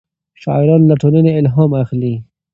[0.41, 2.13] شاعران له ټولنې الهام اخلي.